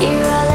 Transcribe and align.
You're 0.00 0.12
alive. 0.12 0.49